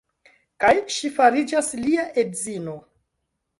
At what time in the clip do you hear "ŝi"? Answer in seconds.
0.95-1.11